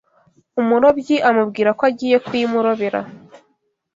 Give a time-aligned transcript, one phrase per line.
[0.61, 2.99] Umurobyi amubwira ko agiye kuyimurobera